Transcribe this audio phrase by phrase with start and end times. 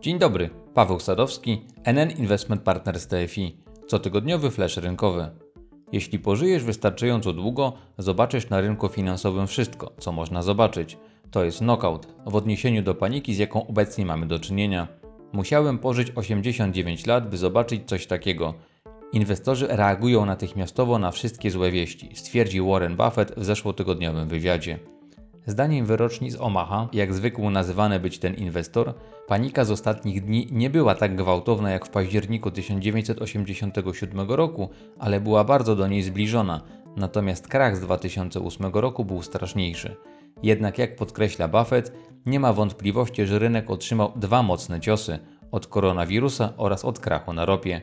[0.00, 5.30] Dzień dobry, Paweł Sadowski, NN Investment Partners TFI, cotygodniowy flash rynkowy.
[5.92, 10.98] Jeśli pożyjesz wystarczająco długo, zobaczysz na rynku finansowym wszystko, co można zobaczyć.
[11.30, 14.88] To jest knockout w odniesieniu do paniki, z jaką obecnie mamy do czynienia.
[15.32, 18.54] Musiałem pożyć 89 lat, by zobaczyć coś takiego.
[19.12, 24.78] Inwestorzy reagują natychmiastowo na wszystkie złe wieści, stwierdził Warren Buffett w zeszłotygodniowym wywiadzie.
[25.50, 28.94] Zdaniem wyroczni z Omaha, jak zwykł nazywany być ten inwestor,
[29.26, 35.44] panika z ostatnich dni nie była tak gwałtowna jak w październiku 1987 roku, ale była
[35.44, 36.60] bardzo do niej zbliżona,
[36.96, 39.96] natomiast krach z 2008 roku był straszniejszy.
[40.42, 41.92] Jednak jak podkreśla Buffett,
[42.26, 45.18] nie ma wątpliwości, że rynek otrzymał dwa mocne ciosy
[45.50, 47.80] od koronawirusa oraz od krachu na ropie.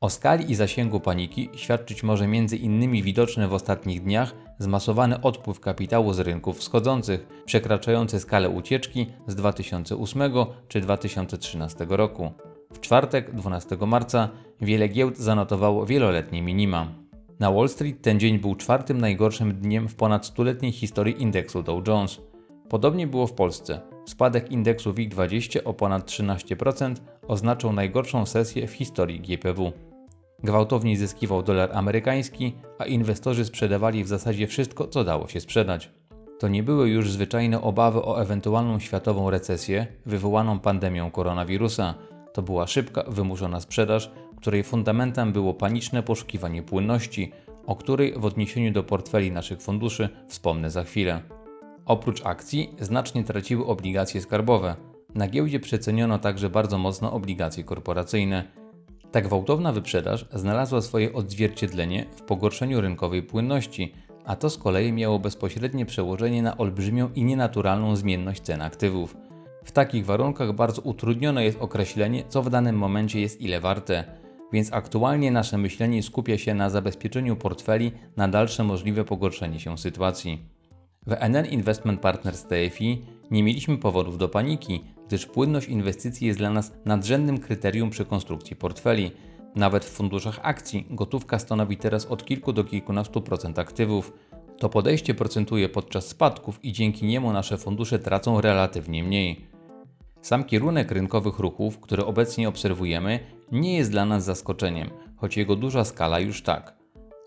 [0.00, 3.02] O skali i zasięgu paniki świadczyć może m.in.
[3.02, 10.22] widoczny w ostatnich dniach zmasowany odpływ kapitału z rynków wschodzących, przekraczający skalę ucieczki z 2008
[10.68, 12.32] czy 2013 roku.
[12.72, 14.28] W czwartek, 12 marca,
[14.60, 16.86] wiele giełd zanotowało wieloletnie minima.
[17.40, 21.88] Na Wall Street ten dzień był czwartym najgorszym dniem w ponad stuletniej historii indeksu Dow
[21.88, 22.20] Jones.
[22.68, 23.80] Podobnie było w Polsce.
[24.06, 26.94] Spadek indeksu WIG20 o ponad 13%
[27.28, 29.72] oznaczał najgorszą sesję w historii GPW.
[30.44, 35.90] Gwałtownie zyskiwał dolar amerykański, a inwestorzy sprzedawali w zasadzie wszystko, co dało się sprzedać.
[36.38, 41.94] To nie były już zwyczajne obawy o ewentualną światową recesję wywołaną pandemią koronawirusa.
[42.32, 47.32] To była szybka, wymuszona sprzedaż, której fundamentem było paniczne poszukiwanie płynności,
[47.66, 51.22] o której w odniesieniu do portfeli naszych funduszy wspomnę za chwilę.
[51.86, 54.76] Oprócz akcji znacznie traciły obligacje skarbowe.
[55.14, 58.44] Na giełdzie przeceniono także bardzo mocno obligacje korporacyjne.
[59.16, 63.92] Ta gwałtowna wyprzedaż znalazła swoje odzwierciedlenie w pogorszeniu rynkowej płynności,
[64.24, 69.16] a to z kolei miało bezpośrednie przełożenie na olbrzymią i nienaturalną zmienność cen aktywów.
[69.64, 74.04] W takich warunkach bardzo utrudnione jest określenie, co w danym momencie jest ile warte,
[74.52, 80.42] więc aktualnie nasze myślenie skupia się na zabezpieczeniu portfeli na dalsze możliwe pogorszenie się sytuacji.
[81.06, 86.50] W NN Investment Partners TFI nie mieliśmy powodów do paniki, gdyż płynność inwestycji jest dla
[86.50, 89.10] nas nadrzędnym kryterium przy konstrukcji portfeli.
[89.54, 94.12] Nawet w funduszach akcji gotówka stanowi teraz od kilku do kilkunastu procent aktywów.
[94.58, 99.46] To podejście procentuje podczas spadków i dzięki niemu nasze fundusze tracą relatywnie mniej.
[100.22, 103.20] Sam kierunek rynkowych ruchów, który obecnie obserwujemy,
[103.52, 106.76] nie jest dla nas zaskoczeniem, choć jego duża skala już tak.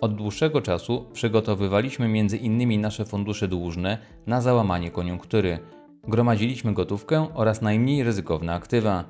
[0.01, 3.97] Od dłuższego czasu przygotowywaliśmy między innymi nasze fundusze dłużne
[4.27, 5.59] na załamanie koniunktury.
[6.07, 9.03] Gromadziliśmy gotówkę oraz najmniej ryzykowne aktywa.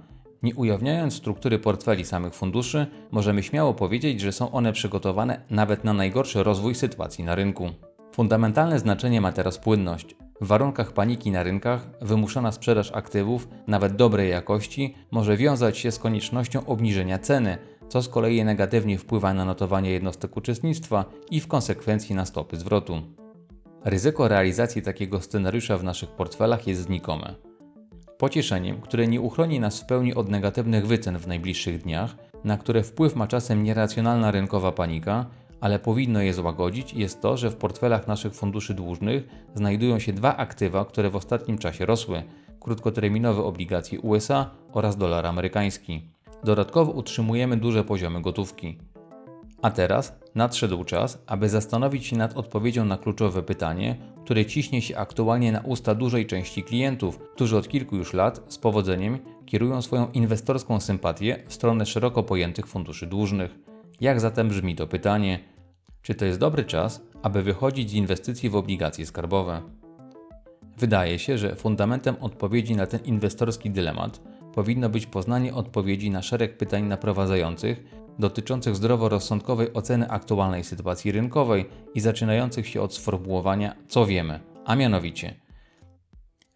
[0.43, 5.93] Nie ujawniając struktury portfeli samych funduszy, możemy śmiało powiedzieć, że są one przygotowane nawet na
[5.93, 7.69] najgorszy rozwój sytuacji na rynku.
[8.11, 10.15] Fundamentalne znaczenie ma teraz płynność.
[10.41, 15.99] W warunkach paniki na rynkach wymuszona sprzedaż aktywów, nawet dobrej jakości, może wiązać się z
[15.99, 17.57] koniecznością obniżenia ceny,
[17.89, 23.01] co z kolei negatywnie wpływa na notowanie jednostek uczestnictwa i w konsekwencji na stopy zwrotu.
[23.85, 27.35] Ryzyko realizacji takiego scenariusza w naszych portfelach jest znikome.
[28.17, 32.83] Pocieszeniem, które nie uchroni nas w pełni od negatywnych wycen w najbliższych dniach, na które
[32.83, 35.25] wpływ ma czasem nieracjonalna rynkowa panika,
[35.61, 39.23] ale powinno je złagodzić, jest to, że w portfelach naszych funduszy dłużnych
[39.55, 42.23] znajdują się dwa aktywa, które w ostatnim czasie rosły:
[42.59, 46.09] krótkoterminowe obligacje USA oraz dolar amerykański.
[46.43, 48.77] Dodatkowo utrzymujemy duże poziomy gotówki.
[49.61, 54.97] A teraz nadszedł czas, aby zastanowić się nad odpowiedzią na kluczowe pytanie, które ciśnie się
[54.97, 60.11] aktualnie na usta dużej części klientów, którzy od kilku już lat z powodzeniem kierują swoją
[60.11, 63.55] inwestorską sympatię w stronę szeroko pojętych funduszy dłużnych.
[64.01, 65.39] Jak zatem brzmi to pytanie?
[66.01, 69.61] Czy to jest dobry czas, aby wychodzić z inwestycji w obligacje skarbowe?
[70.77, 74.21] Wydaje się, że fundamentem odpowiedzi na ten inwestorski dylemat
[74.55, 81.65] powinno być poznanie odpowiedzi na szereg pytań naprowadzających dotyczących zdroworozsądkowej oceny aktualnej sytuacji rynkowej
[81.95, 85.35] i zaczynających się od sformułowania co wiemy, a mianowicie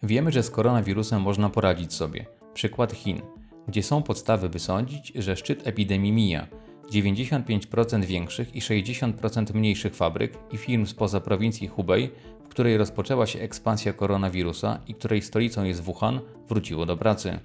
[0.04, 2.26] wiemy, że z koronawirusem można poradzić sobie.
[2.54, 3.22] Przykład Chin,
[3.68, 6.48] gdzie są podstawy by sądzić, że szczyt epidemii mija.
[6.92, 12.10] 95% większych i 60% mniejszych fabryk i firm spoza prowincji Hubei,
[12.44, 16.20] w której rozpoczęła się ekspansja koronawirusa i której stolicą jest Wuhan,
[16.50, 17.40] wróciło do pracy.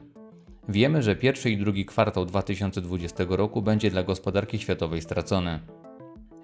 [0.69, 5.61] Wiemy, że pierwszy i drugi kwartał 2020 roku będzie dla gospodarki światowej stracony.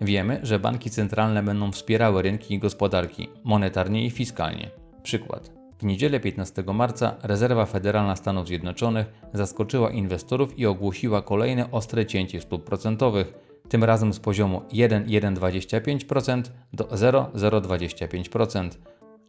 [0.00, 4.71] Wiemy, że banki centralne będą wspierały rynki i gospodarki monetarnie i fiskalnie.
[5.03, 5.53] Przykład.
[5.79, 12.41] W niedzielę 15 marca Rezerwa Federalna Stanów Zjednoczonych zaskoczyła inwestorów i ogłosiła kolejne ostre cięcie
[12.41, 13.32] stóp procentowych,
[13.69, 16.43] tym razem z poziomu 1,125%
[16.73, 18.71] do 0,025%.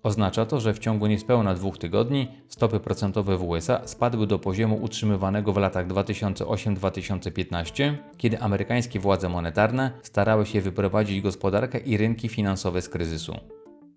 [0.06, 4.84] Oznacza to, że w ciągu niespełna dwóch tygodni stopy procentowe w USA spadły do poziomu
[4.84, 12.82] utrzymywanego w latach 2008-2015, kiedy amerykańskie władze monetarne starały się wyprowadzić gospodarkę i rynki finansowe
[12.82, 13.38] z kryzysu.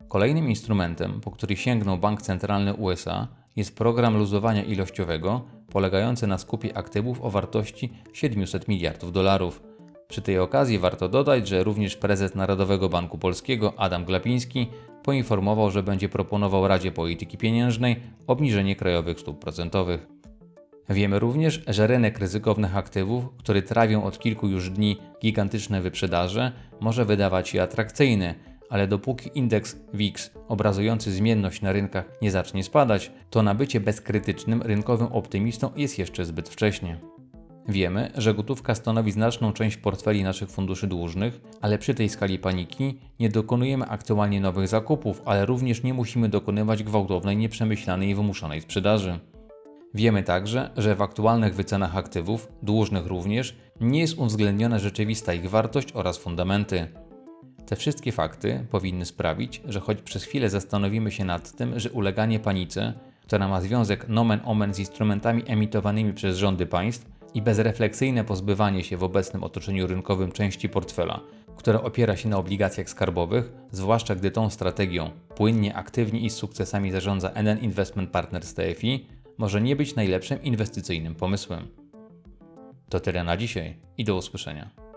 [0.08, 6.76] Kolejnym instrumentem, po który sięgnął Bank Centralny USA, jest program luzowania ilościowego, polegający na skupie
[6.76, 9.67] aktywów o wartości 700 miliardów dolarów.
[10.08, 14.66] Przy tej okazji warto dodać, że również prezes Narodowego Banku Polskiego Adam Glapiński
[15.02, 20.06] poinformował, że będzie proponował Radzie Polityki Pieniężnej obniżenie krajowych stóp procentowych.
[20.88, 27.04] Wiemy również, że rynek ryzykownych aktywów, który trawią od kilku już dni gigantyczne wyprzedaże, może
[27.04, 28.34] wydawać się atrakcyjny,
[28.70, 35.08] ale dopóki indeks WIX obrazujący zmienność na rynkach nie zacznie spadać, to nabycie bezkrytycznym rynkowym
[35.12, 37.17] optymistą jest jeszcze zbyt wcześnie.
[37.68, 42.98] Wiemy, że gotówka stanowi znaczną część portfeli naszych funduszy dłużnych, ale przy tej skali paniki
[43.20, 49.18] nie dokonujemy aktualnie nowych zakupów, ale również nie musimy dokonywać gwałtownej, nieprzemyślanej i wymuszonej sprzedaży.
[49.94, 55.92] Wiemy także, że w aktualnych wycenach aktywów, dłużnych również, nie jest uwzględniona rzeczywista ich wartość
[55.92, 56.88] oraz fundamenty.
[57.66, 62.40] Te wszystkie fakty powinny sprawić, że choć przez chwilę zastanowimy się nad tym, że uleganie
[62.40, 62.92] panice,
[63.22, 68.96] która ma związek nomen omen z instrumentami emitowanymi przez rządy państw i bezrefleksyjne pozbywanie się
[68.96, 71.20] w obecnym otoczeniu rynkowym części portfela,
[71.56, 76.90] która opiera się na obligacjach skarbowych, zwłaszcza gdy tą strategią płynnie, aktywnie i z sukcesami
[76.90, 79.06] zarządza NN Investment Partners TFI,
[79.36, 81.68] może nie być najlepszym inwestycyjnym pomysłem.
[82.88, 84.87] To tyle na dzisiaj i do usłyszenia.